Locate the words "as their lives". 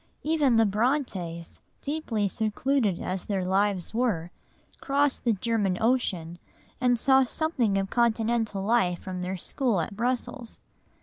2.99-3.93